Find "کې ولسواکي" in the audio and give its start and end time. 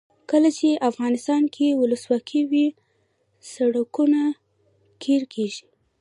1.55-2.41